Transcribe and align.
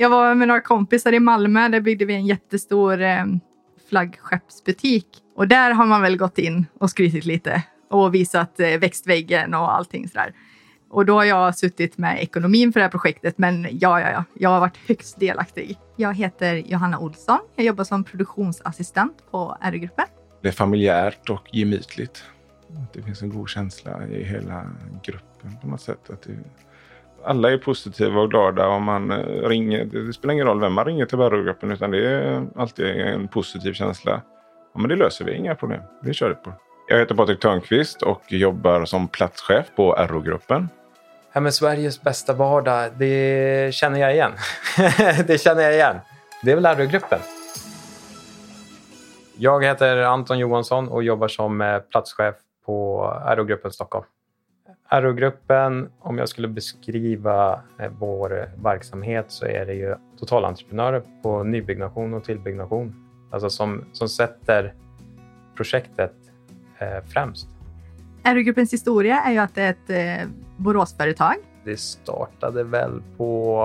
Jag 0.00 0.10
var 0.10 0.34
med 0.34 0.48
några 0.48 0.60
kompisar 0.60 1.12
i 1.12 1.20
Malmö. 1.20 1.68
Där 1.68 1.80
byggde 1.80 2.04
vi 2.04 2.14
en 2.14 2.26
jättestor 2.26 3.02
eh, 3.02 3.24
flaggskeppsbutik. 3.88 5.06
Och 5.36 5.48
där 5.48 5.70
har 5.70 5.86
man 5.86 6.02
väl 6.02 6.16
gått 6.16 6.38
in 6.38 6.66
och 6.80 6.90
skrytit 6.90 7.24
lite 7.24 7.62
och 7.90 8.14
visat 8.14 8.60
eh, 8.60 8.78
växtväggen 8.78 9.54
och 9.54 9.74
allting 9.74 10.08
sådär. 10.08 10.32
Och 10.90 11.06
då 11.06 11.14
har 11.14 11.24
jag 11.24 11.58
suttit 11.58 11.98
med 11.98 12.22
ekonomin 12.22 12.72
för 12.72 12.80
det 12.80 12.84
här 12.84 12.90
projektet, 12.90 13.38
men 13.38 13.62
ja, 13.70 14.00
ja, 14.00 14.10
ja, 14.10 14.24
jag 14.34 14.50
har 14.50 14.60
varit 14.60 14.76
högst 14.88 15.20
delaktig. 15.20 15.78
Jag 15.96 16.14
heter 16.14 16.54
Johanna 16.54 16.98
Olsson. 16.98 17.38
Jag 17.56 17.66
jobbar 17.66 17.84
som 17.84 18.04
produktionsassistent 18.04 19.30
på 19.30 19.58
R-gruppen. 19.60 20.06
Det 20.42 20.48
är 20.48 20.52
familjärt 20.52 21.30
och 21.30 21.48
gemytligt. 21.52 22.24
Det 22.92 23.02
finns 23.02 23.22
en 23.22 23.30
god 23.30 23.48
känsla 23.48 24.06
i 24.06 24.24
hela 24.24 24.70
gruppen 25.04 25.56
på 25.60 25.66
något 25.66 25.80
sätt. 25.80 26.10
Att 26.10 26.22
det, 26.22 26.38
alla 27.28 27.52
är 27.52 27.58
positiva 27.58 28.20
och 28.20 28.30
glada 28.30 28.68
om 28.68 28.82
man 28.82 29.10
eh, 29.10 29.48
ringer. 29.48 29.84
Det 29.84 30.12
spelar 30.12 30.34
ingen 30.34 30.46
roll 30.46 30.60
vem 30.60 30.72
man 30.72 30.84
ringer 30.84 31.06
till 31.06 31.20
R-gruppen 31.20 31.70
utan 31.70 31.90
det 31.90 32.08
är 32.08 32.46
alltid 32.56 32.86
en 32.86 33.28
positiv 33.28 33.72
känsla. 33.72 34.22
Ja, 34.74 34.80
men 34.80 34.88
det 34.88 34.96
löser 34.96 35.24
vi, 35.24 35.34
inga 35.34 35.54
problem. 35.54 35.80
Vi 36.02 36.14
kör 36.14 36.28
det 36.28 36.34
på. 36.34 36.52
Jag 36.88 36.98
heter 36.98 37.14
Patrik 37.14 37.40
Törnqvist 37.40 38.02
och 38.02 38.22
jobbar 38.32 38.84
som 38.84 39.08
platschef 39.08 39.66
på 39.76 39.92
RO-gruppen. 39.92 40.68
Ja, 41.32 41.40
men 41.40 41.52
Sveriges 41.52 42.02
bästa 42.02 42.32
vardag, 42.32 42.90
det 42.98 43.74
känner 43.74 44.00
jag 44.00 44.14
igen. 44.14 44.32
det 45.26 45.40
känner 45.40 45.62
jag 45.62 45.74
igen. 45.74 45.96
Det 46.42 46.52
är 46.52 46.56
väl 46.56 46.76
RO-gruppen. 46.76 47.18
Jag 49.36 49.64
heter 49.64 49.96
Anton 49.96 50.38
Johansson 50.38 50.88
och 50.88 51.02
jobbar 51.02 51.28
som 51.28 51.60
eh, 51.60 51.78
platschef 51.78 52.34
på 52.66 53.04
RO-gruppen 53.36 53.72
Stockholm. 53.72 54.06
RO-gruppen, 54.90 55.88
om 55.98 56.18
jag 56.18 56.28
skulle 56.28 56.48
beskriva 56.48 57.60
eh, 57.78 57.90
vår 57.98 58.50
verksamhet 58.62 59.26
så 59.28 59.46
är 59.46 59.66
det 59.66 59.74
ju 59.74 59.94
totalentreprenörer 60.18 61.02
på 61.22 61.42
nybyggnation 61.42 62.14
och 62.14 62.24
tillbyggnation. 62.24 62.94
Alltså 63.30 63.50
som, 63.50 63.84
som 63.92 64.08
sätter 64.08 64.74
projektet 65.56 66.14
eh, 66.78 67.04
främst. 67.08 67.48
RO-gruppens 68.24 68.72
historia 68.72 69.20
är 69.20 69.32
ju 69.32 69.38
att 69.38 69.54
det 69.54 69.62
är 69.62 69.70
ett 69.70 70.20
eh, 70.20 70.30
Boråsföretag. 70.56 71.36
Det 71.64 71.76
startade 71.76 72.64
väl 72.64 73.02
på 73.16 73.58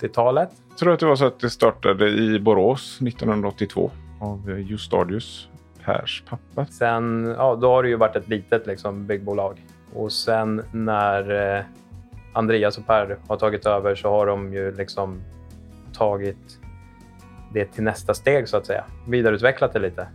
80-talet. 0.00 0.50
Jag 0.68 0.78
tror 0.78 0.92
att 0.92 1.00
det 1.00 1.06
var 1.06 1.16
så 1.16 1.26
att 1.26 1.40
det 1.40 1.50
startade 1.50 2.08
i 2.08 2.40
Borås 2.40 2.98
1982 3.02 3.90
av 4.20 4.60
Justadius, 4.60 5.48
Pers 5.84 6.22
pappa. 6.28 6.66
Sen, 6.66 7.34
ja, 7.38 7.54
då 7.54 7.70
har 7.70 7.82
det 7.82 7.88
ju 7.88 7.96
varit 7.96 8.16
ett 8.16 8.28
litet 8.28 8.66
liksom, 8.66 9.06
byggbolag. 9.06 9.62
Och 9.94 10.12
sen 10.12 10.62
när 10.72 11.56
eh, 11.58 11.64
Andreas 12.32 12.78
och 12.78 12.86
Per 12.86 13.18
har 13.28 13.36
tagit 13.36 13.66
över 13.66 13.94
så 13.94 14.10
har 14.10 14.26
de 14.26 14.54
ju 14.54 14.76
liksom 14.76 15.22
tagit 15.92 16.58
det 17.52 17.64
till 17.64 17.84
nästa 17.84 18.14
steg 18.14 18.48
så 18.48 18.56
att 18.56 18.66
säga. 18.66 18.84
Vidareutvecklat 19.08 19.72
det 19.72 19.78
lite. 19.78 20.08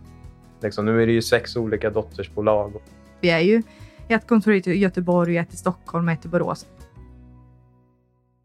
Liksom, 0.62 0.84
nu 0.84 1.02
är 1.02 1.06
det 1.06 1.12
ju 1.12 1.22
sex 1.22 1.56
olika 1.56 1.90
dottersbolag. 1.90 2.72
Vi 3.20 3.30
är 3.30 3.40
ju 3.40 3.62
ett 4.08 4.26
kontor 4.26 4.52
i 4.52 4.78
Göteborg, 4.78 5.36
ett 5.36 5.52
i 5.52 5.56
Stockholm 5.56 6.08
och 6.08 6.12
ett 6.12 6.24
i 6.24 6.28
Borås. 6.28 6.66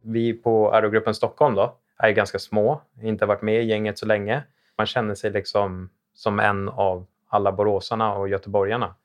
Vi 0.01 0.33
på 0.33 0.71
Aerogruppen 0.73 1.13
Stockholm 1.13 1.55
då, 1.55 1.77
är 1.97 2.11
ganska 2.11 2.39
små, 2.39 2.81
inte 3.01 3.25
varit 3.25 3.41
med 3.41 3.63
i 3.63 3.65
gänget 3.65 3.97
så 3.97 4.05
länge. 4.05 4.43
Man 4.77 4.87
känner 4.87 5.15
sig 5.15 5.31
liksom 5.31 5.89
som 6.13 6.39
en 6.39 6.69
av 6.69 7.05
alla 7.29 7.51
boråsarna 7.51 8.13
och 8.13 8.29
göteborgarna. 8.29 8.95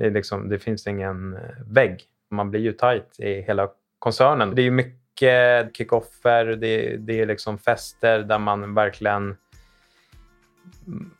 Det, 0.00 0.06
är 0.06 0.10
liksom, 0.10 0.48
det 0.48 0.58
finns 0.58 0.86
ingen 0.86 1.34
eh, 1.34 1.40
vägg. 1.66 2.02
Man 2.30 2.50
blir 2.50 2.60
ju 2.60 2.72
tajt 2.72 3.20
i 3.20 3.40
hela 3.40 3.68
koncernen. 3.98 4.54
Det 4.54 4.62
är 4.62 4.70
mycket 4.70 5.76
kickoffer, 5.76 6.44
det, 6.44 6.96
det 6.96 7.20
är 7.20 7.26
liksom 7.26 7.58
fester 7.58 8.18
där 8.18 8.38
man 8.38 8.74
verkligen... 8.74 9.36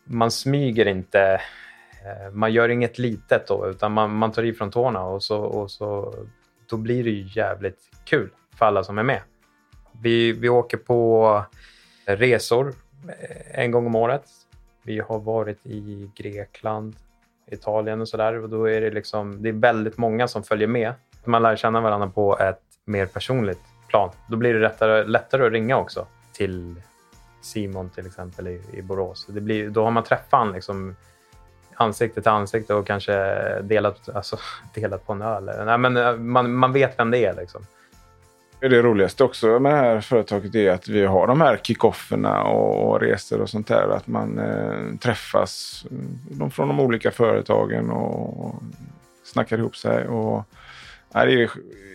Man 0.05 0.31
smyger 0.31 0.87
inte. 0.87 1.41
Eh, 2.04 2.32
man 2.32 2.53
gör 2.53 2.69
inget 2.69 2.99
litet 2.99 3.47
då, 3.47 3.69
utan 3.69 3.93
man, 3.93 4.15
man 4.15 4.32
tar 4.32 4.43
ifrån 4.43 4.71
tårna 4.71 5.04
och 5.04 5.22
så, 5.22 5.38
och 5.38 5.71
så 5.71 6.15
då 6.66 6.77
blir 6.77 7.04
det 7.04 7.10
ju 7.10 7.41
jävligt 7.41 7.81
kul 8.04 8.31
för 8.54 8.66
alla 8.66 8.84
som 8.84 8.99
är 8.99 9.03
med. 9.03 9.22
Vi, 10.03 10.33
vi 10.33 10.49
åker 10.49 10.77
på 10.77 11.44
resor 12.04 12.75
eh, 13.09 13.60
en 13.60 13.71
gång 13.71 13.87
om 13.87 13.94
året. 13.94 14.25
Vi 14.83 14.99
har 14.99 15.19
varit 15.19 15.66
i 15.66 16.10
Grekland, 16.16 16.97
Italien 17.53 18.00
och 18.00 18.09
sådär. 18.09 18.47
Då 18.49 18.69
är 18.69 18.81
det, 18.81 18.91
liksom, 18.91 19.43
det 19.43 19.49
är 19.49 19.53
väldigt 19.53 19.99
många 19.99 20.28
som 20.28 20.43
följer 20.43 20.69
med. 20.69 20.93
Man 21.25 21.43
lär 21.43 21.56
känna 21.56 21.81
varandra 21.81 22.09
på 22.09 22.38
ett 22.38 22.62
mer 22.84 23.06
personligt 23.06 23.61
plan. 23.88 24.11
Då 24.28 24.37
blir 24.37 24.55
det 24.55 24.61
lättare, 24.61 25.05
lättare 25.05 25.47
att 25.47 25.53
ringa 25.53 25.77
också 25.77 26.06
till 26.33 26.75
Simon 27.41 27.91
till 27.91 28.06
exempel 28.06 28.49
i, 28.49 28.60
i 28.72 28.83
Borås. 28.83 29.27
Det 29.28 29.41
blir, 29.41 29.71
då 29.71 29.84
har 29.84 29.91
man 29.91 30.05
träffat 30.05 30.39
honom 30.39 30.55
liksom, 30.55 30.97
ansikte 31.75 32.22
till 32.22 32.31
ansikte 32.31 32.75
och 32.75 32.87
kanske 32.87 33.12
delat, 33.62 34.09
alltså, 34.09 34.39
delat 34.75 35.06
på 35.06 35.12
en 35.12 35.22
öl. 35.22 35.50
Nej, 35.65 35.78
men 35.78 35.97
eh, 35.97 36.16
man, 36.16 36.53
man 36.53 36.72
vet 36.72 36.99
vem 36.99 37.10
det 37.10 37.25
är. 37.25 37.34
Liksom. 37.34 37.66
Det 38.60 38.82
roligaste 38.82 39.25
också 39.25 39.60
med 39.60 39.72
det 39.72 39.78
här 39.78 40.00
företaget 40.00 40.54
är 40.54 40.71
att 40.71 40.88
vi 40.88 41.04
har 41.04 41.26
de 41.26 41.41
här 41.41 41.56
kickofferna 41.56 42.43
och 42.43 43.00
resor 43.00 43.41
och 43.41 43.50
sånt 43.50 43.69
där. 43.69 43.88
Att 43.88 44.06
man 44.06 44.38
eh, 44.38 44.97
träffas 45.00 45.84
mm, 45.91 46.19
de 46.31 46.50
från 46.50 46.69
de 46.69 46.81
olika 46.81 47.10
företagen 47.10 47.91
och 47.91 48.62
snackar 49.25 49.59
ihop 49.59 49.76
sig. 49.76 50.09
Och, 50.09 50.44
nej, 51.15 51.26
det 51.26 51.43
är 51.43 51.50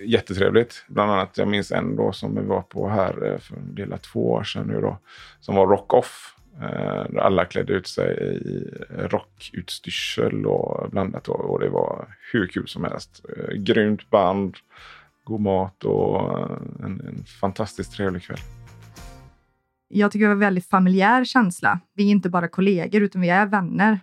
jättetrevligt. 0.05 0.85
Bland 0.87 1.11
annat, 1.11 1.37
jag 1.37 1.47
minns 1.47 1.71
en 1.71 1.95
då 1.95 2.11
som 2.11 2.35
vi 2.35 2.41
var 2.41 2.61
på 2.61 2.89
här 2.89 3.31
eh, 3.31 3.39
för 3.39 3.55
en 3.55 3.75
del 3.75 3.93
av 3.93 3.97
två 3.97 4.31
år 4.31 4.43
sedan 4.43 4.67
nu 4.67 4.81
då. 4.81 4.97
Som 5.39 5.55
var 5.55 5.67
Rock-Off. 5.67 6.35
Eh, 6.61 7.11
där 7.11 7.19
alla 7.19 7.45
klädde 7.45 7.73
ut 7.73 7.87
sig 7.87 8.17
i 8.45 8.73
rockutstyrsel 8.89 10.45
och 10.45 10.89
blandat. 10.89 11.27
Och 11.27 11.59
det 11.59 11.69
var 11.69 12.17
hur 12.31 12.47
kul 12.47 12.67
som 12.67 12.83
helst. 12.83 13.25
Eh, 13.37 13.55
grymt 13.55 14.09
band 14.09 14.55
god 15.25 15.41
mat 15.41 15.83
och 15.83 16.39
eh, 16.39 16.57
en, 16.85 17.01
en 17.07 17.23
fantastiskt 17.41 17.91
trevlig 17.91 18.23
kväll. 18.23 18.39
Jag 19.87 20.11
tycker 20.11 20.23
det 20.23 20.27
var 20.27 20.33
en 20.33 20.39
väldigt 20.39 20.69
familjär 20.69 21.25
känsla. 21.25 21.79
Vi 21.93 22.07
är 22.07 22.11
inte 22.11 22.29
bara 22.29 22.47
kollegor 22.47 23.01
utan 23.01 23.21
vi 23.21 23.29
är 23.29 23.45
vänner. 23.45 23.99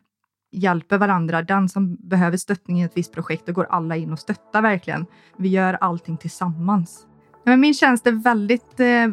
Hjälper 0.52 0.98
varandra. 0.98 1.42
Den 1.42 1.68
som 1.68 1.96
behöver 1.96 2.36
stöttning 2.36 2.80
i 2.80 2.84
ett 2.84 2.96
visst 2.96 3.12
projekt, 3.12 3.46
då 3.46 3.52
går 3.52 3.66
alla 3.70 3.96
in 3.96 4.12
och 4.12 4.18
stöttar 4.18 4.62
verkligen. 4.62 5.06
Vi 5.36 5.48
gör 5.48 5.74
allting 5.74 6.16
tillsammans. 6.16 7.06
Men 7.44 7.60
min 7.60 7.74
tjänst 7.74 8.06
är 8.06 8.12
väldigt 8.12 8.80
eh, 8.80 9.08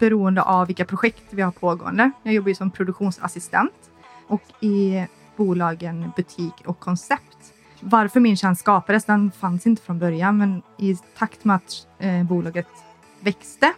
beroende 0.00 0.42
av 0.42 0.66
vilka 0.66 0.84
projekt 0.84 1.24
vi 1.30 1.42
har 1.42 1.52
pågående. 1.52 2.10
Jag 2.22 2.34
jobbar 2.34 2.48
ju 2.48 2.54
som 2.54 2.70
produktionsassistent 2.70 3.90
och 4.28 4.42
i 4.60 5.06
bolagen 5.36 6.12
butik 6.16 6.54
och 6.66 6.80
koncept 6.80 7.53
varför 7.84 8.20
min 8.20 8.36
tjänst 8.36 8.60
skapades, 8.60 9.04
den 9.04 9.30
fanns 9.30 9.66
inte 9.66 9.82
från 9.82 9.98
början, 9.98 10.38
men 10.38 10.62
i 10.78 10.96
takt 11.18 11.44
med 11.44 11.56
att 11.56 11.86
eh, 11.98 12.22
bolaget 12.22 12.66
växte 13.20 13.72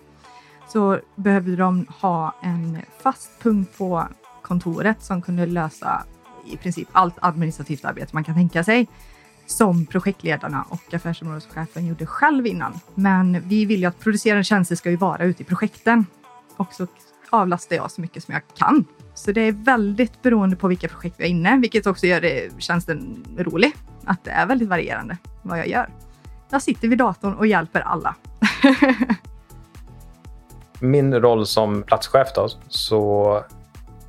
så 0.69 0.99
behövde 1.17 1.57
de 1.57 1.87
ha 2.01 2.35
en 2.43 2.79
fast 3.03 3.43
punkt 3.43 3.79
på 3.79 4.09
kontoret 4.43 5.03
som 5.03 5.23
kunde 5.23 5.47
lösa 5.47 6.05
i 6.47 6.57
princip 6.57 6.89
allt 6.93 7.15
administrativt 7.21 7.85
arbete 7.85 8.11
man 8.13 8.25
kan 8.25 8.35
tänka 8.35 8.65
sig 8.65 8.87
som 9.47 9.87
projektledarna 9.87 10.65
och 10.69 10.95
affärsområdeschefen 10.95 11.87
gjorde 11.87 12.07
själv 12.07 12.47
innan. 12.47 12.79
Men 12.95 13.49
vi 13.49 13.65
vill 13.65 13.81
ju 13.81 13.87
att 13.87 14.01
producerande 14.01 14.45
tjänster 14.45 14.77
ska 14.77 14.91
ju 14.91 14.97
vara 14.97 15.25
ute 15.25 15.43
i 15.43 15.47
projekten 15.47 16.07
och 16.57 16.75
så 16.75 16.87
avlastar 17.31 17.77
jag 17.77 17.91
så 17.91 18.01
mycket 18.01 18.23
som 18.23 18.35
jag 18.35 18.43
kan. 18.55 18.85
Så 19.15 19.33
det 19.33 19.41
är 19.41 19.53
väldigt 19.53 20.23
beroende 20.23 20.57
på 20.57 20.69
vilka 20.69 20.89
projekt 20.89 21.21
vi 21.21 21.25
är 21.25 21.29
inne, 21.29 21.59
vilket 21.59 21.87
också 21.87 22.07
gör 22.07 22.25
eh, 22.25 22.59
tjänsten 22.59 23.25
rolig 23.39 23.73
att 24.07 24.25
det 24.25 24.31
är 24.31 24.47
väldigt 24.47 24.69
varierande 24.69 25.17
vad 25.43 25.59
jag 25.59 25.69
gör. 25.69 25.89
Jag 26.51 26.63
sitter 26.63 26.89
vid 26.89 26.99
datorn 26.99 27.35
och 27.35 27.47
hjälper 27.47 27.81
alla. 27.81 28.15
Min 30.81 31.15
roll 31.15 31.47
som 31.47 31.83
platschef 31.83 32.29
då, 32.35 32.49
så 32.69 33.43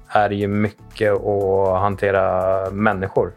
är 0.07 0.29
det 0.29 0.35
ju 0.35 0.47
mycket 0.47 1.13
att 1.13 1.79
hantera 1.79 2.71
människor. 2.71 3.31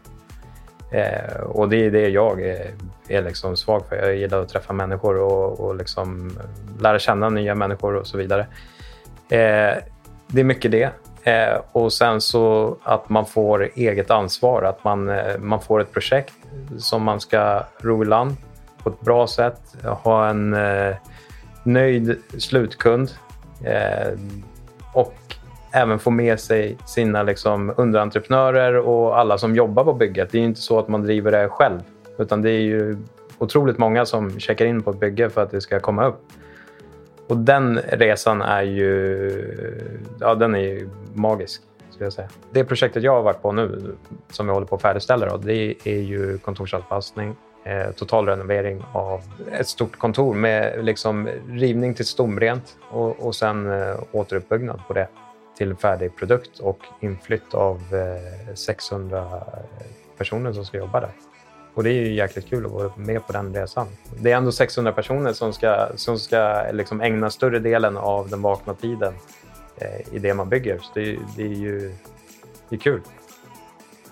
Eh, 0.91 1.41
och 1.41 1.69
det 1.69 1.85
är 1.85 1.91
det 1.91 2.09
jag 2.09 2.41
är, 2.41 2.73
är 3.07 3.21
liksom 3.21 3.57
svag 3.57 3.85
för. 3.89 3.95
Jag 3.95 4.15
gillar 4.15 4.41
att 4.41 4.49
träffa 4.49 4.73
människor 4.73 5.17
och, 5.17 5.59
och 5.59 5.75
liksom 5.75 6.31
lära 6.79 6.99
känna 6.99 7.29
nya 7.29 7.55
människor 7.55 7.95
och 7.95 8.07
så 8.07 8.17
vidare. 8.17 8.41
Eh, 9.29 9.77
det 10.27 10.39
är 10.39 10.43
mycket 10.43 10.71
det. 10.71 10.91
Eh, 11.23 11.61
och 11.71 11.93
sen 11.93 12.21
så 12.21 12.75
att 12.83 13.09
man 13.09 13.25
får 13.25 13.69
eget 13.75 14.11
ansvar, 14.11 14.63
att 14.63 14.83
man, 14.83 15.09
eh, 15.09 15.37
man 15.39 15.61
får 15.61 15.81
ett 15.81 15.91
projekt 15.91 16.33
som 16.77 17.03
man 17.03 17.19
ska 17.19 17.63
ro 17.77 18.03
i 18.03 18.05
land 18.05 18.35
på 18.83 18.89
ett 18.89 18.99
bra 18.99 19.27
sätt, 19.27 19.61
ha 19.83 20.27
en 20.27 20.53
eh, 20.53 20.95
nöjd 21.63 22.17
slutkund 22.37 23.11
eh, 23.65 24.19
och 24.93 25.15
även 25.71 25.99
få 25.99 26.11
med 26.11 26.39
sig 26.39 26.77
sina 26.85 27.23
liksom, 27.23 27.73
underentreprenörer 27.77 28.77
och 28.77 29.19
alla 29.19 29.37
som 29.37 29.55
jobbar 29.55 29.83
på 29.83 29.93
bygget. 29.93 30.31
Det 30.31 30.37
är 30.37 30.43
inte 30.43 30.61
så 30.61 30.79
att 30.79 30.87
man 30.87 31.03
driver 31.03 31.31
det 31.31 31.49
själv, 31.49 31.79
utan 32.17 32.41
det 32.41 32.51
är 32.51 32.61
ju 32.61 32.97
otroligt 33.37 33.77
många 33.77 34.05
som 34.05 34.39
checkar 34.39 34.65
in 34.65 34.81
på 34.81 34.91
ett 34.91 34.99
bygge 34.99 35.29
för 35.29 35.43
att 35.43 35.51
det 35.51 35.61
ska 35.61 35.79
komma 35.79 36.05
upp. 36.05 36.21
Och 37.27 37.37
den 37.37 37.79
resan 37.79 38.41
är 38.41 38.61
ju, 38.63 39.75
ja, 40.19 40.35
den 40.35 40.55
är 40.55 40.59
ju 40.59 40.89
magisk. 41.13 41.61
Skulle 41.89 42.05
jag 42.05 42.13
säga. 42.13 42.29
Det 42.51 42.63
projektet 42.63 43.03
jag 43.03 43.11
har 43.11 43.21
varit 43.21 43.41
på 43.41 43.51
nu, 43.51 43.95
som 44.29 44.47
vi 44.47 44.53
håller 44.53 44.67
på 44.67 44.75
att 44.75 44.81
färdigställa, 44.81 45.25
då, 45.25 45.37
det 45.37 45.75
är 45.83 45.99
ju 45.99 46.37
kontorsanpassning 46.37 47.35
eh, 47.63 47.91
totalrenovering 47.91 48.83
av 48.93 49.21
ett 49.51 49.67
stort 49.67 49.97
kontor 49.97 50.33
med 50.33 50.85
liksom 50.85 51.29
rivning 51.49 51.93
till 51.93 52.05
stomrent 52.05 52.77
och, 52.91 53.19
och 53.19 53.35
sen 53.35 53.71
eh, 53.71 53.95
återuppbyggnad 54.11 54.79
på 54.87 54.93
det 54.93 55.07
till 55.57 55.75
färdig 55.75 56.15
produkt 56.15 56.59
och 56.59 56.79
inflytt 56.99 57.53
av 57.53 57.75
eh, 57.75 58.53
600 58.55 59.43
personer 60.17 60.53
som 60.53 60.65
ska 60.65 60.77
jobba 60.77 60.99
där. 60.99 61.11
Och 61.73 61.83
det 61.83 61.89
är 61.89 61.93
ju 61.93 62.13
jäkligt 62.13 62.49
kul 62.49 62.65
att 62.65 62.71
vara 62.71 62.91
med 62.95 63.27
på 63.27 63.33
den 63.33 63.53
resan. 63.53 63.87
Det 64.19 64.31
är 64.31 64.37
ändå 64.37 64.51
600 64.51 64.91
personer 64.91 65.33
som 65.33 65.53
ska, 65.53 65.87
som 65.95 66.19
ska 66.19 66.65
liksom 66.71 67.01
ägna 67.01 67.29
större 67.29 67.59
delen 67.59 67.97
av 67.97 68.29
den 68.29 68.41
vakna 68.41 68.73
tiden 68.73 69.13
Eh, 69.81 70.15
i 70.15 70.19
det 70.19 70.33
man 70.33 70.49
bygger. 70.49 70.77
Så 70.77 70.91
det, 70.93 71.17
det 71.35 71.43
är 71.43 71.55
ju 71.55 71.93
det 72.69 72.75
är 72.75 72.79
kul. 72.79 73.01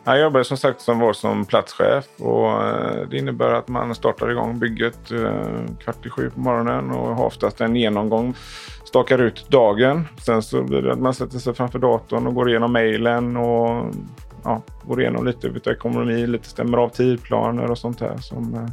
Jag 0.03 0.19
jobbar 0.19 0.43
som 0.43 0.57
sagt 0.57 0.81
som 0.81 0.99
var 0.99 1.13
som 1.13 1.45
platschef 1.45 2.05
och 2.19 2.63
eh, 2.63 3.07
det 3.09 3.17
innebär 3.17 3.53
att 3.53 3.67
man 3.67 3.95
startar 3.95 4.31
igång 4.31 4.59
bygget 4.59 5.11
eh, 5.11 5.75
kvart 5.79 6.05
i 6.05 6.09
sju 6.09 6.29
på 6.29 6.39
morgonen 6.39 6.91
och 6.91 7.15
har 7.15 7.25
oftast 7.25 7.61
en 7.61 7.75
genomgång. 7.75 8.33
Stakar 8.85 9.21
ut 9.21 9.49
dagen. 9.49 10.07
Sen 10.25 10.41
så 10.41 10.63
blir 10.63 10.81
det 10.81 10.93
att 10.93 10.99
man 10.99 11.13
sätter 11.13 11.39
sig 11.39 11.53
framför 11.53 11.79
datorn 11.79 12.27
och 12.27 12.35
går 12.35 12.49
igenom 12.49 12.73
mejlen 12.73 13.37
och 13.37 13.85
ja, 14.49 14.61
går 14.87 15.01
igenom 15.01 15.25
lite 15.25 15.47
utav 15.47 15.73
ekonomi, 15.73 16.27
lite 16.27 16.47
stämmer 16.47 16.77
av 16.77 16.89
tidplaner 16.89 17.71
och 17.71 17.77
sånt 17.77 17.99
där 17.99 18.17
som 18.17 18.53
eh, 18.53 18.69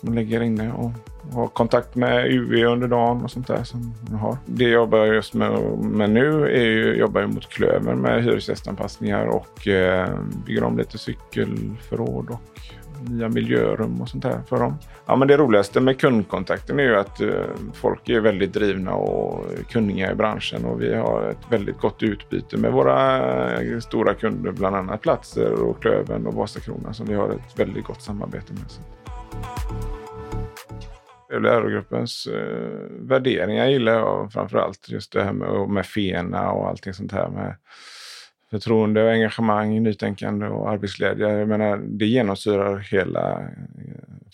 man 0.00 0.14
lägger 0.14 0.40
inne 0.40 0.72
och 0.72 0.90
har 1.32 1.46
kontakt 1.46 1.94
med 1.94 2.32
UV 2.32 2.64
under 2.64 2.88
dagen 2.88 3.24
och 3.24 3.30
sånt 3.30 3.46
där 3.46 3.64
som 3.64 3.94
man 4.10 4.18
har. 4.18 4.36
Det 4.46 4.64
jag 4.64 4.72
jobbar 4.72 5.06
just 5.06 5.34
med, 5.34 5.60
med 5.78 6.10
nu 6.10 6.44
är 6.44 6.64
ju, 6.64 6.94
jobbar 6.94 7.20
jag 7.20 7.34
mot 7.34 7.48
Klövern 7.48 7.98
med 7.98 8.24
hyresgästanpassningar 8.24 9.26
och 9.26 9.68
eh, 9.68 10.08
bygger 10.46 10.64
om 10.64 10.78
lite 10.78 10.98
cykelförråd 10.98 12.30
och 12.30 12.60
nya 13.08 13.28
miljörum 13.28 14.00
och 14.00 14.08
sånt 14.08 14.22
där 14.22 14.40
för 14.48 14.58
dem. 14.58 14.78
Ja, 15.06 15.16
men 15.16 15.28
det 15.28 15.36
roligaste 15.36 15.80
med 15.80 16.00
kundkontakten 16.00 16.78
är 16.78 16.82
ju 16.82 16.96
att 16.96 17.20
eh, 17.20 17.44
folk 17.74 18.08
är 18.08 18.20
väldigt 18.20 18.52
drivna 18.52 18.94
och 18.94 19.44
kunniga 19.70 20.12
i 20.12 20.14
branschen 20.14 20.64
och 20.64 20.82
vi 20.82 20.94
har 20.94 21.28
ett 21.30 21.52
väldigt 21.52 21.78
gott 21.78 22.02
utbyte 22.02 22.56
med 22.56 22.72
våra 22.72 23.60
eh, 23.60 23.78
stora 23.78 24.14
kunder, 24.14 24.52
bland 24.52 24.76
annat 24.76 25.00
Platser 25.00 25.52
och 25.52 25.82
Klövern 25.82 26.26
och 26.26 26.34
Vasakronan 26.34 26.94
som 26.94 27.06
vi 27.06 27.14
har 27.14 27.28
ett 27.28 27.58
väldigt 27.58 27.84
gott 27.84 28.02
samarbete 28.02 28.52
med. 28.52 28.62
Lärogruppens 31.42 32.26
eh, 32.26 33.08
värderingar 33.08 33.66
gillar 33.66 33.92
jag 33.92 34.32
framförallt. 34.32 34.88
Just 34.88 35.12
det 35.12 35.24
här 35.24 35.32
med, 35.32 35.68
med 35.68 35.86
FENA 35.86 36.50
och 36.50 36.68
allting 36.68 36.92
sånt 36.92 37.12
här 37.12 37.28
med 37.28 37.56
förtroende 38.50 39.04
och 39.04 39.10
engagemang, 39.10 39.82
nytänkande 39.82 40.46
och 40.46 40.70
arbetsglädje. 40.70 41.28
Jag 41.28 41.48
menar, 41.48 41.76
det 41.76 42.06
genomsyrar 42.06 42.76
hela 42.76 43.40
eh, 43.40 43.46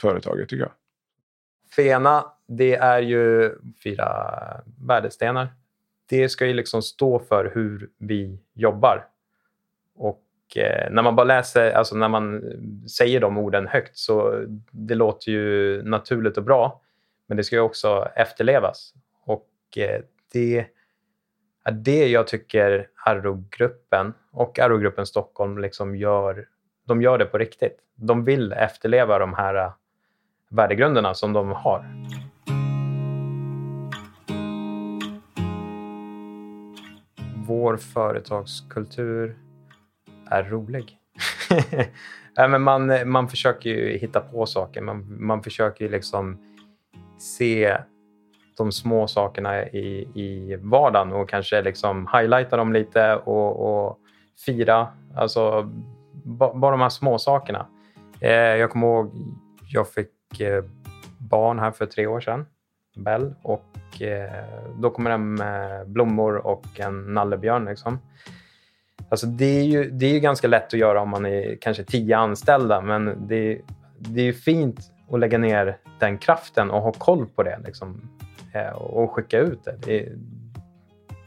företaget 0.00 0.48
tycker 0.48 0.62
jag. 0.62 0.72
FENA, 1.76 2.24
det 2.46 2.74
är 2.74 3.02
ju 3.02 3.52
fyra 3.84 4.06
värdestenar. 4.80 5.48
Det 6.08 6.28
ska 6.28 6.46
ju 6.46 6.54
liksom 6.54 6.82
stå 6.82 7.18
för 7.18 7.52
hur 7.54 7.90
vi 7.98 8.38
jobbar. 8.54 9.06
Och 9.94 10.22
eh, 10.56 10.90
när 10.90 11.02
man 11.02 11.16
bara 11.16 11.24
läser, 11.24 11.72
alltså 11.72 11.96
när 11.96 12.08
man 12.08 12.34
eh, 12.34 12.86
säger 12.88 13.20
de 13.20 13.38
orden 13.38 13.66
högt 13.66 13.96
så 13.96 14.44
det 14.70 14.94
låter 14.94 15.32
ju 15.32 15.82
naturligt 15.82 16.36
och 16.36 16.44
bra. 16.44 16.80
Men 17.26 17.36
det 17.36 17.44
ska 17.44 17.56
ju 17.56 17.62
också 17.62 18.08
efterlevas. 18.16 18.94
Och 19.24 19.48
eh, 19.76 20.00
det 20.32 20.66
är 21.64 21.72
det 21.72 22.08
jag 22.08 22.26
tycker 22.26 22.88
Arrogruppen 23.04 24.14
och 24.32 24.58
Arrogruppen 24.58 25.06
Stockholm 25.06 25.58
liksom 25.58 25.96
gör. 25.96 26.48
De 26.86 27.02
gör 27.02 27.18
det 27.18 27.24
på 27.24 27.38
riktigt. 27.38 27.78
De 27.94 28.24
vill 28.24 28.52
efterleva 28.52 29.18
de 29.18 29.34
här 29.34 29.54
äh, 29.54 29.72
värdegrunderna 30.50 31.14
som 31.14 31.32
de 31.32 31.52
har. 31.52 31.86
Vår 37.46 37.76
företagskultur 37.76 39.36
är 40.30 40.44
rolig. 40.44 40.98
men 42.36 42.62
man, 42.62 43.10
man 43.10 43.28
försöker 43.28 43.70
ju 43.70 43.98
hitta 43.98 44.20
på 44.20 44.46
saker. 44.46 44.80
Man, 44.80 45.24
man 45.24 45.42
försöker 45.42 45.88
liksom 45.88 46.38
se 47.18 47.78
de 48.56 48.72
små 48.72 49.08
sakerna 49.08 49.66
i, 49.66 50.08
i 50.14 50.56
vardagen 50.56 51.12
och 51.12 51.28
kanske 51.28 51.62
liksom 51.62 52.08
highlighta 52.12 52.56
dem 52.56 52.72
lite 52.72 53.16
och, 53.16 53.86
och 53.86 53.98
fira. 54.46 54.88
Alltså, 55.16 55.70
bara 56.54 56.70
de 56.70 56.80
här 56.80 56.88
små 56.88 57.18
sakerna. 57.18 57.66
Eh, 58.20 58.30
jag 58.30 58.70
kommer 58.70 58.86
ihåg, 58.86 59.10
jag 59.72 59.88
fick 59.88 60.40
eh, 60.40 60.64
barn 61.18 61.58
här 61.58 61.70
för 61.70 61.86
tre 61.86 62.06
år 62.06 62.20
sedan, 62.20 62.46
Bell, 62.96 63.34
och 63.42 64.02
eh, 64.02 64.44
då 64.78 64.90
kommer 64.90 65.10
den 65.10 65.34
med 65.34 65.88
blommor 65.88 66.46
och 66.46 66.80
en 66.80 67.14
nallebjörn. 67.14 67.64
Liksom. 67.64 67.98
Alltså 69.08 69.26
det, 69.26 69.60
är 69.60 69.64
ju, 69.64 69.90
det 69.90 70.06
är 70.06 70.12
ju 70.12 70.20
ganska 70.20 70.48
lätt 70.48 70.66
att 70.66 70.80
göra 70.80 71.00
om 71.00 71.08
man 71.08 71.26
är 71.26 71.56
kanske 71.60 71.84
tio 71.84 72.16
anställda, 72.16 72.80
men 72.80 73.26
det, 73.28 73.60
det 73.98 74.28
är 74.28 74.32
fint 74.32 74.80
att 75.10 75.20
lägga 75.20 75.38
ner 75.38 75.78
den 75.98 76.18
kraften 76.18 76.70
och 76.70 76.82
ha 76.82 76.92
koll 76.92 77.26
på 77.26 77.42
det 77.42 77.60
liksom, 77.64 78.00
och 78.74 79.12
skicka 79.12 79.38
ut 79.38 79.64
det. 79.64 79.78
det 79.84 80.00
är, 80.00 80.18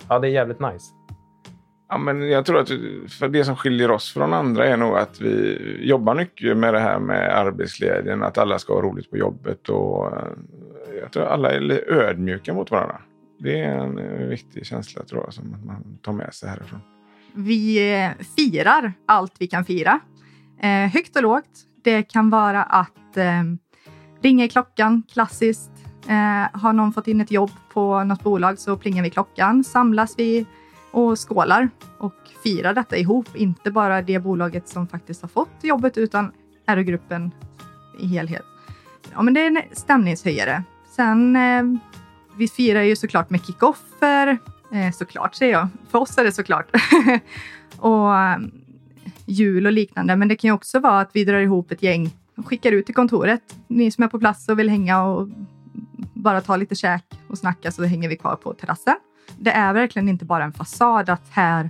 ja, 0.10 0.20
det 0.20 0.28
är 0.28 0.32
jävligt 0.32 0.60
nice. 0.60 0.94
Ja, 1.90 1.98
men 1.98 2.30
jag 2.30 2.46
tror 2.46 2.60
att 2.60 2.70
för 3.20 3.28
det 3.28 3.46
som 3.46 3.56
skiljer 3.56 3.92
oss 3.92 4.14
från 4.14 4.34
andra 4.34 4.66
är 4.66 4.78
nog 4.78 4.98
att 4.98 5.22
vi 5.22 5.58
jobbar 5.82 6.16
mycket 6.16 6.58
med 6.58 6.74
det 6.74 6.80
här 6.80 7.00
med 7.00 7.38
arbetsglädjen, 7.38 8.24
att 8.24 8.38
alla 8.38 8.60
ska 8.60 8.74
ha 8.74 8.82
roligt 8.82 9.10
på 9.10 9.18
jobbet 9.18 9.70
och 9.70 10.18
eh, 10.18 10.28
jag 11.02 11.12
tror 11.12 11.24
att 11.24 11.32
alla 11.32 11.52
är 11.52 11.92
ödmjuka 11.92 12.54
mot 12.54 12.72
varandra. 12.72 13.02
Det 13.40 13.60
är 13.60 13.78
en 13.78 13.98
eh, 14.00 14.28
viktig 14.28 14.66
känsla 14.66 15.04
tror 15.04 15.24
jag 15.24 15.34
som 15.34 15.56
man 15.66 15.98
tar 16.02 16.14
med 16.14 16.34
sig 16.34 16.50
härifrån. 16.50 16.80
Vi 17.34 17.80
firar 18.38 18.94
allt 19.06 19.34
vi 19.40 19.48
kan 19.48 19.66
fira. 19.66 20.00
Eh, 20.62 20.94
högt 20.94 21.16
och 21.16 21.22
lågt. 21.22 21.64
Det 21.84 22.04
kan 22.04 22.30
vara 22.30 22.64
att 22.64 23.18
eh, 23.18 23.44
Ringer 24.22 24.48
klockan, 24.48 25.04
klassiskt. 25.14 25.72
Eh, 26.08 26.60
har 26.60 26.74
någon 26.74 26.94
fått 26.94 27.08
in 27.08 27.22
ett 27.22 27.32
jobb 27.32 27.52
på 27.74 28.04
något 28.04 28.24
bolag 28.24 28.60
så 28.60 28.78
plingar 28.78 29.04
vi 29.04 29.10
klockan. 29.10 29.64
Samlas 29.64 30.14
vi 30.18 30.46
och 30.92 31.30
skålar 31.30 31.70
och 31.98 32.16
firar 32.44 32.74
detta 32.74 32.98
ihop. 32.98 33.36
Inte 33.36 33.72
bara 33.72 34.02
det 34.02 34.20
bolaget 34.20 34.68
som 34.68 34.88
faktiskt 34.88 35.22
har 35.22 35.30
fått 35.30 35.64
jobbet 35.64 35.98
utan 35.98 36.32
RO-gruppen 36.68 37.32
i 38.00 38.08
helhet. 38.08 38.46
Ja, 39.14 39.22
men 39.22 39.34
det 39.34 39.42
är 39.42 39.48
en 39.48 39.62
stämningshöjare. 39.72 40.64
Sen, 40.96 41.36
eh, 41.36 41.64
vi 42.38 42.48
firar 42.48 42.82
ju 42.82 42.96
såklart 42.96 43.30
med 43.30 43.46
kickoffer. 43.46 44.38
Eh, 44.72 44.92
såklart 44.94 45.36
säger 45.36 45.54
jag. 45.54 45.68
För 45.90 46.00
oss 46.00 46.18
är 46.18 46.24
det 46.24 46.32
såklart. 46.32 46.70
och 47.78 48.16
eh, 48.16 48.38
jul 49.26 49.66
och 49.66 49.72
liknande. 49.72 50.16
Men 50.16 50.28
det 50.28 50.36
kan 50.36 50.48
ju 50.48 50.54
också 50.54 50.80
vara 50.80 51.00
att 51.00 51.10
vi 51.14 51.26
drar 51.26 51.40
ihop 51.40 51.72
ett 51.72 51.84
gäng 51.84 52.10
och 52.38 52.48
skickar 52.48 52.72
ut 52.72 52.86
till 52.86 52.96
kontoret. 52.96 53.56
Ni 53.68 53.92
som 53.92 54.04
är 54.04 54.08
på 54.08 54.20
plats 54.20 54.50
och 54.50 54.60
vill 54.60 54.70
hänga 54.70 55.04
och 55.04 55.30
bara 56.28 56.42
ta 56.42 56.56
lite 56.56 56.76
käk 56.76 57.04
och 57.30 57.38
snacka 57.38 57.72
så 57.72 57.84
hänger 57.84 58.10
vi 58.10 58.18
kvar 58.18 58.36
på 58.36 58.54
terrassen. 58.54 58.96
Det 59.38 59.52
är 59.52 59.74
verkligen 59.74 60.10
inte 60.10 60.26
bara 60.26 60.44
en 60.44 60.54
fasad 60.54 61.10
att 61.10 61.30
här, 61.30 61.70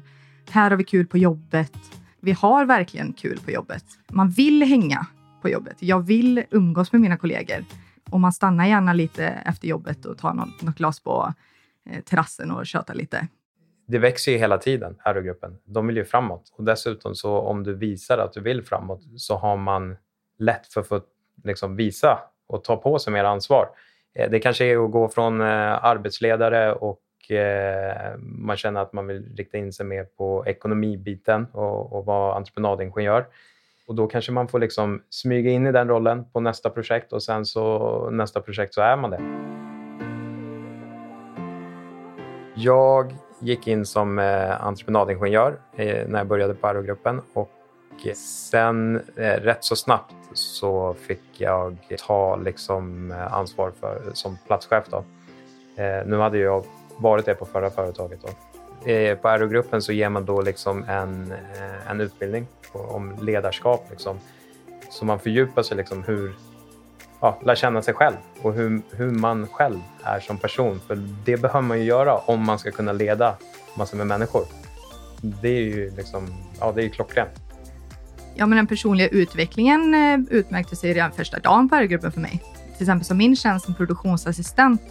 här 0.50 0.70
har 0.70 0.78
vi 0.78 0.84
kul 0.84 1.08
på 1.08 1.18
jobbet. 1.18 1.74
Vi 2.20 2.32
har 2.32 2.66
verkligen 2.66 3.14
kul 3.14 3.40
på 3.46 3.52
jobbet. 3.52 3.84
Man 4.10 4.30
vill 4.30 4.64
hänga 4.64 5.06
på 5.42 5.50
jobbet. 5.50 5.78
Jag 5.80 6.00
vill 6.00 6.44
umgås 6.50 6.92
med 6.92 7.02
mina 7.02 7.18
kollegor 7.18 7.66
och 8.10 8.20
man 8.20 8.34
stannar 8.34 8.66
gärna 8.66 8.94
lite 8.94 9.26
efter 9.26 9.68
jobbet 9.68 10.06
och 10.06 10.18
tar 10.18 10.34
något, 10.34 10.62
något 10.62 10.76
glas 10.76 11.00
på 11.00 11.34
eh, 11.90 12.04
terrassen 12.04 12.52
och 12.52 12.68
tjötar 12.68 12.94
lite. 12.94 13.28
Det 13.88 14.00
växer 14.00 14.32
ju 14.32 14.38
hela 14.38 14.58
tiden, 14.58 14.96
Aerogruppen. 15.04 15.58
De 15.66 15.88
vill 15.88 15.98
ju 15.98 16.06
framåt 16.06 16.54
och 16.58 16.64
dessutom 16.64 17.16
så 17.16 17.38
om 17.38 17.64
du 17.64 17.76
visar 17.76 18.18
att 18.18 18.34
du 18.34 18.42
vill 18.42 18.64
framåt 18.64 19.02
så 19.18 19.38
har 19.38 19.58
man 19.58 19.98
lätt 20.40 20.68
för 20.74 20.82
att 20.82 20.88
få 20.88 21.02
liksom, 21.44 21.76
visa 21.76 22.20
och 22.48 22.64
ta 22.64 22.78
på 22.78 23.00
sig 23.00 23.14
mer 23.14 23.24
ansvar. 23.24 23.68
Eh, 24.18 24.30
det 24.30 24.40
kanske 24.40 24.66
är 24.66 24.86
att 24.86 24.92
gå 24.92 25.10
från 25.10 25.42
eh, 25.42 25.86
arbetsledare 25.86 26.74
och 26.74 27.32
eh, 27.32 28.18
man 28.20 28.58
känner 28.58 28.82
att 28.82 28.94
man 28.94 29.08
vill 29.08 29.36
rikta 29.36 29.58
in 29.58 29.74
sig 29.74 29.86
mer 29.86 30.04
på 30.04 30.44
ekonomibiten 30.48 31.48
och, 31.52 31.94
och 31.94 32.06
vara 32.06 32.36
entreprenadingenjör. 32.36 33.26
Och 33.88 33.96
då 33.96 34.08
kanske 34.08 34.32
man 34.32 34.48
får 34.48 34.60
liksom 34.60 35.02
smyga 35.10 35.52
in 35.52 35.68
i 35.68 35.72
den 35.72 35.88
rollen 35.88 36.26
på 36.34 36.40
nästa 36.40 36.70
projekt 36.70 37.14
och 37.14 37.24
sen 37.24 37.46
så 37.46 38.10
nästa 38.10 38.42
projekt 38.42 38.74
så 38.74 38.82
är 38.82 38.98
man 38.98 39.12
det. 39.12 39.22
Jag 42.56 43.14
gick 43.42 43.68
in 43.68 43.86
som 43.86 44.20
entreprenadingenjör 44.60 45.60
när 46.08 46.18
jag 46.18 46.28
började 46.28 46.54
på 46.54 46.68
Aerogruppen 46.68 47.22
och 47.34 47.57
sen 48.16 49.02
eh, 49.16 49.34
rätt 49.34 49.64
så 49.64 49.76
snabbt 49.76 50.14
så 50.34 50.94
fick 50.94 51.24
jag 51.38 51.78
ta 52.08 52.36
liksom 52.36 53.12
eh, 53.12 53.34
ansvar 53.34 53.72
för, 53.80 54.02
som 54.14 54.38
platschef. 54.48 54.86
Då. 54.90 54.98
Eh, 55.82 56.06
nu 56.06 56.18
hade 56.18 56.38
jag 56.38 56.66
varit 56.98 57.26
det 57.26 57.36
på 57.36 57.46
förra 57.46 57.70
företaget. 57.70 58.20
Då. 58.22 58.30
Eh, 58.92 59.18
på 59.18 59.28
Aerogruppen 59.28 59.82
så 59.82 59.92
ger 59.92 60.10
man 60.10 60.26
då 60.26 60.42
liksom 60.42 60.84
en, 60.84 61.32
eh, 61.32 61.92
en 61.92 62.02
utbildning 62.02 62.48
om 62.72 63.16
ledarskap. 63.22 63.86
Liksom. 63.90 64.20
Så 64.90 65.06
man 65.06 65.20
fördjupar 65.20 65.62
sig 65.62 65.78
liksom 65.78 66.04
hur, 66.04 66.36
ja, 67.20 67.38
lär 67.44 67.56
känna 67.56 67.82
sig 67.82 67.94
själv 67.94 68.16
och 68.42 68.54
hur, 68.54 68.82
hur 68.92 69.12
man 69.12 69.48
själv 69.48 69.80
är 70.04 70.20
som 70.20 70.38
person. 70.38 70.80
För 70.88 70.96
det 71.26 71.38
behöver 71.38 71.62
man 71.62 71.80
ju 71.80 71.84
göra 71.84 72.18
om 72.18 72.46
man 72.46 72.60
ska 72.60 72.72
kunna 72.72 72.94
leda 72.94 73.38
massor 73.78 73.98
med 73.98 74.08
människor. 74.08 74.46
Det 75.22 75.50
är 75.50 75.62
ju 75.62 75.92
liksom, 75.96 76.28
ja, 76.60 76.72
det 76.72 76.84
är 76.84 76.90
klockrent. 76.90 77.47
Ja, 78.38 78.46
men 78.46 78.56
den 78.56 78.68
personliga 78.68 79.08
utvecklingen 79.08 79.94
eh, 79.94 80.20
utmärkte 80.30 80.76
sig 80.76 80.94
redan 80.94 81.12
första 81.12 81.40
dagen 81.40 81.70
på 81.70 81.76
Aerogruppen 81.76 82.12
för 82.12 82.22
mig. 82.22 82.44
Till 82.74 82.84
exempel 82.84 83.06
som 83.06 83.18
min 83.18 83.36
tjänst 83.36 83.66
som 83.66 83.76
produktionsassistent 83.76 84.82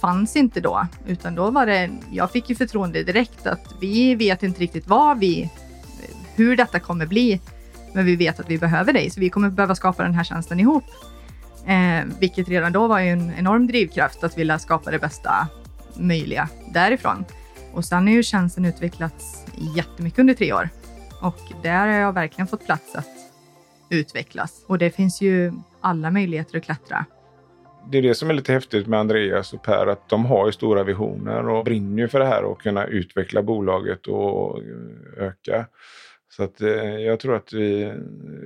fanns 0.00 0.36
inte 0.36 0.60
då, 0.60 0.86
utan 1.06 1.34
då 1.34 1.50
var 1.50 1.66
det, 1.66 1.90
jag 2.10 2.30
fick 2.30 2.50
ju 2.50 2.56
förtroende 2.56 3.02
direkt 3.02 3.46
att 3.46 3.74
vi 3.80 4.14
vet 4.14 4.42
inte 4.42 4.60
riktigt 4.60 4.88
vad 4.88 5.18
vi, 5.18 5.50
hur 6.34 6.56
detta 6.56 6.80
kommer 6.80 7.06
bli, 7.06 7.40
men 7.92 8.04
vi 8.04 8.16
vet 8.16 8.40
att 8.40 8.50
vi 8.50 8.58
behöver 8.58 8.92
dig, 8.92 9.10
så 9.10 9.20
vi 9.20 9.30
kommer 9.30 9.50
behöva 9.50 9.74
skapa 9.74 10.02
den 10.02 10.14
här 10.14 10.24
tjänsten 10.24 10.60
ihop. 10.60 10.84
Eh, 11.66 12.04
vilket 12.20 12.48
redan 12.48 12.72
då 12.72 12.86
var 12.86 13.00
en 13.00 13.32
enorm 13.38 13.66
drivkraft 13.66 14.24
att 14.24 14.38
vilja 14.38 14.58
skapa 14.58 14.90
det 14.90 14.98
bästa 14.98 15.48
möjliga 15.96 16.48
därifrån. 16.72 17.24
Och 17.72 17.84
sen 17.84 18.06
har 18.06 18.14
ju 18.14 18.22
tjänsten 18.22 18.64
utvecklats 18.64 19.44
jättemycket 19.76 20.18
under 20.18 20.34
tre 20.34 20.52
år 20.52 20.68
och 21.20 21.38
där 21.62 21.86
har 21.86 21.98
jag 21.98 22.12
verkligen 22.12 22.46
fått 22.46 22.66
plats 22.66 22.94
att 22.94 23.08
utvecklas. 23.90 24.64
Och 24.66 24.78
det 24.78 24.90
finns 24.90 25.20
ju 25.20 25.52
alla 25.80 26.10
möjligheter 26.10 26.58
att 26.58 26.64
klättra 26.64 27.06
det 27.90 27.98
är 27.98 28.02
det 28.02 28.14
som 28.14 28.30
är 28.30 28.34
lite 28.34 28.52
häftigt 28.52 28.86
med 28.86 29.00
Andreas 29.00 29.52
och 29.52 29.62
Per, 29.62 29.86
att 29.86 30.08
de 30.08 30.26
har 30.26 30.46
ju 30.46 30.52
stora 30.52 30.84
visioner 30.84 31.48
och 31.48 31.64
brinner 31.64 32.02
ju 32.02 32.08
för 32.08 32.18
det 32.18 32.26
här 32.26 32.44
och 32.44 32.60
kunna 32.60 32.86
utveckla 32.86 33.42
bolaget 33.42 34.06
och 34.06 34.60
öka. 35.16 35.66
Så 36.28 36.42
att 36.42 36.60
eh, 36.60 36.98
jag 36.98 37.20
tror 37.20 37.36
att 37.36 37.52
vi 37.52 37.94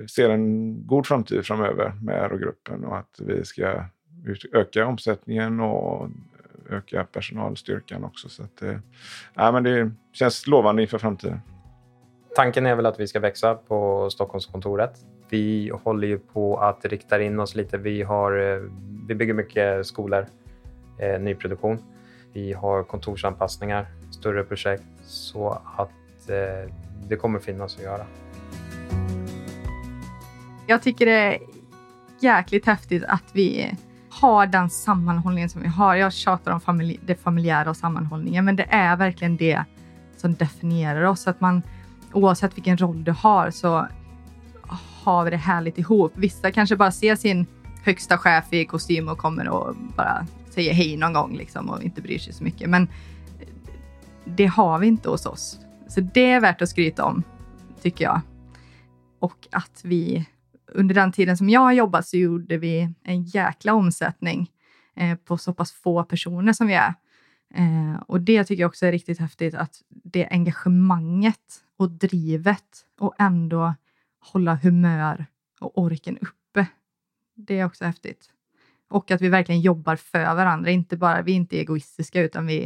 ser 0.09 0.29
en 0.29 0.87
god 0.87 1.07
framtid 1.07 1.45
framöver 1.45 1.93
med 2.01 2.21
Aerogruppen 2.21 2.85
och 2.85 2.97
att 2.97 3.19
vi 3.19 3.45
ska 3.45 3.85
öka 4.53 4.85
omsättningen 4.85 5.59
och 5.59 6.09
öka 6.69 7.03
personalstyrkan 7.03 8.03
också. 8.03 8.29
Så 8.29 8.43
att, 8.43 8.61
eh, 8.61 8.79
ja, 9.33 9.51
men 9.51 9.63
det 9.63 9.91
känns 10.13 10.47
lovande 10.47 10.81
inför 10.81 10.97
framtiden. 10.97 11.39
Tanken 12.35 12.65
är 12.65 12.75
väl 12.75 12.85
att 12.85 12.99
vi 12.99 13.07
ska 13.07 13.19
växa 13.19 13.55
på 13.55 14.09
Stockholmskontoret. 14.09 14.91
Vi 15.29 15.71
håller 15.83 16.07
ju 16.07 16.19
på 16.19 16.57
att 16.57 16.85
rikta 16.85 17.21
in 17.21 17.39
oss 17.39 17.55
lite. 17.55 17.77
Vi, 17.77 18.01
har, 18.01 18.53
eh, 18.53 18.61
vi 19.07 19.15
bygger 19.15 19.33
mycket 19.33 19.87
skolor, 19.87 20.25
eh, 20.99 21.19
nyproduktion. 21.21 21.79
Vi 22.33 22.53
har 22.53 22.83
kontorsanpassningar, 22.83 23.85
större 24.11 24.43
projekt 24.43 24.83
så 25.03 25.61
att 25.77 26.29
eh, 26.29 26.73
det 27.07 27.15
kommer 27.15 27.39
finnas 27.39 27.77
att 27.77 27.83
göra. 27.83 28.05
Jag 30.67 30.81
tycker 30.81 31.05
det 31.05 31.11
är 31.11 31.39
jäkligt 32.19 32.65
häftigt 32.65 33.03
att 33.07 33.25
vi 33.33 33.75
har 34.09 34.45
den 34.45 34.69
sammanhållningen 34.69 35.49
som 35.49 35.61
vi 35.61 35.67
har. 35.67 35.95
Jag 35.95 36.13
tjatar 36.13 36.51
om 36.51 36.61
familj, 36.61 36.99
det 37.05 37.15
familjära 37.15 37.69
och 37.69 37.77
sammanhållningen, 37.77 38.45
men 38.45 38.55
det 38.55 38.67
är 38.69 38.95
verkligen 38.95 39.37
det 39.37 39.63
som 40.17 40.33
definierar 40.33 41.03
oss. 41.03 41.27
Att 41.27 41.41
man 41.41 41.61
oavsett 42.13 42.57
vilken 42.57 42.77
roll 42.77 43.03
du 43.03 43.11
har 43.11 43.51
så 43.51 43.87
har 45.03 45.23
vi 45.23 45.31
det 45.31 45.37
härligt 45.37 45.77
ihop. 45.77 46.13
Vissa 46.15 46.51
kanske 46.51 46.75
bara 46.75 46.91
ser 46.91 47.15
sin 47.15 47.45
högsta 47.83 48.17
chef 48.17 48.53
i 48.53 48.65
kostym 48.65 49.09
och 49.09 49.17
kommer 49.17 49.49
och 49.49 49.75
bara 49.95 50.27
säger 50.49 50.73
hej 50.73 50.97
någon 50.97 51.13
gång 51.13 51.37
liksom 51.37 51.69
och 51.69 51.83
inte 51.83 52.01
bryr 52.01 52.19
sig 52.19 52.33
så 52.33 52.43
mycket. 52.43 52.69
Men 52.69 52.87
det 54.25 54.45
har 54.45 54.79
vi 54.79 54.87
inte 54.87 55.09
hos 55.09 55.25
oss. 55.25 55.59
Så 55.87 56.01
det 56.01 56.31
är 56.31 56.41
värt 56.41 56.61
att 56.61 56.69
skryta 56.69 57.05
om, 57.05 57.23
tycker 57.81 58.05
jag. 58.05 58.21
Och 59.19 59.47
att 59.51 59.81
vi 59.83 60.25
under 60.73 60.95
den 60.95 61.11
tiden 61.11 61.37
som 61.37 61.49
jag 61.49 61.61
har 61.61 61.71
jobbat 61.71 62.07
så 62.07 62.17
gjorde 62.17 62.57
vi 62.57 62.89
en 63.03 63.23
jäkla 63.23 63.73
omsättning 63.73 64.51
eh, 64.95 65.17
på 65.17 65.37
så 65.37 65.53
pass 65.53 65.71
få 65.71 66.03
personer 66.03 66.53
som 66.53 66.67
vi 66.67 66.73
är. 66.73 66.93
Eh, 67.53 68.01
och 68.07 68.21
det 68.21 68.43
tycker 68.43 68.61
jag 68.61 68.69
också 68.69 68.85
är 68.85 68.91
riktigt 68.91 69.19
häftigt, 69.19 69.53
att 69.53 69.83
det 69.89 70.27
engagemanget 70.31 71.63
och 71.77 71.91
drivet 71.91 72.85
och 72.99 73.15
ändå 73.19 73.75
hålla 74.19 74.55
humör 74.55 75.25
och 75.59 75.77
orken 75.77 76.17
uppe. 76.17 76.67
Det 77.35 77.59
är 77.59 77.65
också 77.65 77.85
häftigt. 77.85 78.29
Och 78.89 79.11
att 79.11 79.21
vi 79.21 79.29
verkligen 79.29 79.61
jobbar 79.61 79.95
för 79.95 80.35
varandra, 80.35 80.71
inte 80.71 80.97
bara, 80.97 81.21
vi 81.21 81.31
är 81.31 81.35
inte 81.35 81.59
egoistiska 81.59 82.21
utan 82.21 82.45
vi, 82.45 82.63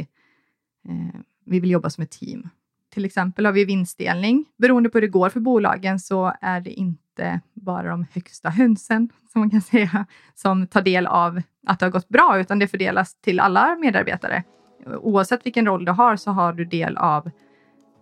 eh, 0.88 1.20
vi 1.44 1.60
vill 1.60 1.70
jobba 1.70 1.90
som 1.90 2.02
ett 2.02 2.10
team. 2.10 2.48
Till 2.88 3.04
exempel 3.04 3.46
har 3.46 3.52
vi 3.52 3.64
vinstdelning. 3.64 4.44
Beroende 4.56 4.88
på 4.88 4.98
hur 4.98 5.02
det 5.02 5.08
går 5.08 5.30
för 5.30 5.40
bolagen 5.40 6.00
så 6.00 6.32
är 6.40 6.60
det 6.60 6.70
inte 6.70 7.40
bara 7.54 7.90
de 7.90 8.06
högsta 8.12 8.50
hönsen, 8.50 9.08
som 9.32 9.40
man 9.40 9.50
kan 9.50 9.62
säga, 9.62 10.06
som 10.34 10.66
tar 10.66 10.82
del 10.82 11.06
av 11.06 11.42
att 11.66 11.78
det 11.78 11.86
har 11.86 11.90
gått 11.90 12.08
bra, 12.08 12.38
utan 12.40 12.58
det 12.58 12.68
fördelas 12.68 13.20
till 13.20 13.40
alla 13.40 13.76
medarbetare. 13.76 14.44
Oavsett 14.86 15.46
vilken 15.46 15.66
roll 15.66 15.84
du 15.84 15.92
har 15.92 16.16
så 16.16 16.30
har 16.30 16.52
du 16.52 16.64
del 16.64 16.96
av 16.96 17.30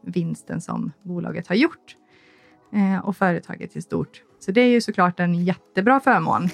vinsten 0.01 0.61
som 0.61 0.93
bolaget 1.03 1.47
har 1.47 1.55
gjort 1.55 1.97
eh, 2.73 3.07
och 3.07 3.17
företaget 3.17 3.77
i 3.77 3.83
stort. 3.83 4.23
Så 4.39 4.53
det 4.53 4.61
är 4.61 4.69
ju 4.69 4.81
såklart 4.81 5.21
en 5.21 5.35
jättebra 5.35 6.01
förmån. 6.01 6.49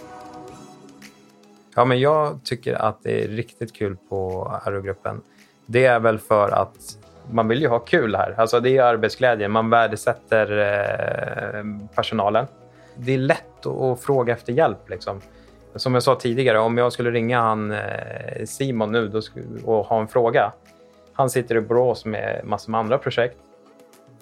Ja, 1.74 1.84
men 1.84 2.00
jag 2.00 2.44
tycker 2.44 2.74
att 2.74 3.02
det 3.02 3.24
är 3.24 3.28
riktigt 3.28 3.72
kul 3.72 3.96
på 4.08 4.48
Aerogruppen. 4.64 5.20
Det 5.66 5.84
är 5.84 6.00
väl 6.00 6.18
för 6.18 6.50
att 6.50 6.98
man 7.30 7.48
vill 7.48 7.60
ju 7.60 7.68
ha 7.68 7.78
kul 7.78 8.14
här. 8.14 8.34
Alltså 8.38 8.60
det 8.60 8.76
är 8.76 8.82
arbetsglädje. 8.82 9.48
Man 9.48 9.70
värdesätter 9.70 10.58
eh, 10.58 11.64
personalen. 11.94 12.46
Det 12.96 13.14
är 13.14 13.18
lätt 13.18 13.66
att 13.66 14.00
fråga 14.00 14.32
efter 14.32 14.52
hjälp. 14.52 14.88
Liksom. 14.88 15.20
Som 15.74 15.94
jag 15.94 16.02
sa 16.02 16.14
tidigare, 16.14 16.58
om 16.58 16.78
jag 16.78 16.92
skulle 16.92 17.10
ringa 17.10 17.40
han 17.40 17.70
eh, 17.72 18.44
Simon 18.44 18.92
nu 18.92 19.08
då, 19.08 19.20
och 19.64 19.86
ha 19.86 20.00
en 20.00 20.08
fråga. 20.08 20.52
Han 21.12 21.30
sitter 21.30 21.56
i 21.56 21.60
Borås 21.60 22.04
med 22.04 22.40
massor 22.44 22.70
med 22.70 22.80
andra 22.80 22.98
projekt. 22.98 23.36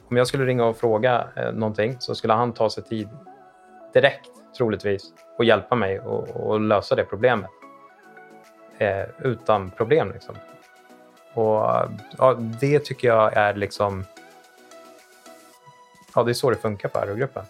Om 0.08 0.16
jag 0.16 0.26
skulle 0.26 0.44
ringa 0.44 0.64
och 0.64 0.76
fråga 0.76 1.28
eh, 1.36 1.52
någonting 1.52 1.96
så 1.98 2.14
skulle 2.14 2.32
han 2.32 2.52
ta 2.52 2.70
sig 2.70 2.84
tid 2.84 3.08
direkt, 3.94 4.30
troligtvis, 4.56 5.12
och 5.38 5.44
hjälpa 5.44 5.74
mig 5.74 5.98
att 5.98 6.60
lösa 6.60 6.94
det 6.94 7.04
problemet. 7.04 7.50
Eh, 8.78 9.04
utan 9.18 9.70
problem. 9.70 10.12
Liksom. 10.12 10.34
Och 11.34 11.64
ja, 12.18 12.34
Det 12.60 12.78
tycker 12.78 13.08
jag 13.08 13.36
är 13.36 13.54
liksom... 13.54 14.04
Ja, 16.14 16.22
det 16.22 16.30
är 16.30 16.34
så 16.34 16.50
det 16.50 16.56
funkar 16.56 16.88
på 16.88 16.98
Aerogruppen. 16.98 17.44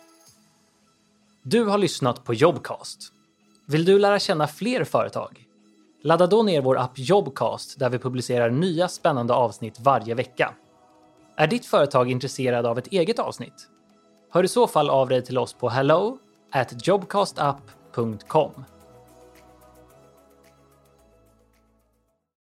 Du 1.42 1.64
har 1.64 1.78
lyssnat 1.78 2.24
på 2.24 2.34
Jobcast. 2.34 3.12
Vill 3.70 3.84
du 3.84 3.98
lära 3.98 4.18
känna 4.18 4.46
fler 4.46 4.84
företag? 4.84 5.44
Ladda 6.02 6.26
då 6.26 6.42
ner 6.42 6.62
vår 6.62 6.78
app 6.78 6.92
Jobcast 6.94 7.78
där 7.78 7.90
vi 7.90 7.98
publicerar 7.98 8.50
nya 8.50 8.88
spännande 8.88 9.34
avsnitt 9.34 9.80
varje 9.80 10.14
vecka. 10.14 10.54
Är 11.36 11.46
ditt 11.46 11.66
företag 11.66 12.10
intresserad 12.10 12.66
av 12.66 12.78
ett 12.78 12.86
eget 12.86 13.18
avsnitt? 13.18 13.68
Hör 14.30 14.44
i 14.44 14.48
så 14.48 14.66
fall 14.66 14.90
av 14.90 15.08
dig 15.08 15.24
till 15.24 15.38
oss 15.38 15.52
på 15.52 15.68
hello 15.68 16.18
at 16.52 16.86
jobcastapp.com. 16.86 18.64